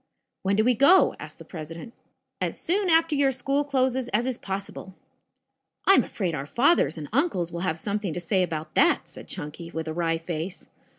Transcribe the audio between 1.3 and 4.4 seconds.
the president. "As soon after your school closes as is